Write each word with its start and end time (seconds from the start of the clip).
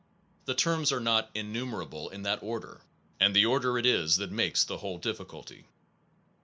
The 0.45 0.55
terms 0.55 0.91
are 0.91 0.99
not 0.99 1.29
enumerable 1.35 2.09
in 2.09 2.23
that 2.23 2.41
order; 2.41 2.81
and 3.19 3.35
the 3.35 3.45
order 3.45 3.77
it 3.77 3.85
is 3.85 4.15
that 4.15 4.31
makes 4.31 4.63
the 4.63 4.77
whole 4.79 4.99
diffi 4.99 5.27
culty. 5.27 5.63